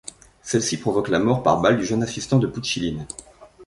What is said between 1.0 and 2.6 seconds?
la mort par balles du jeune assistant de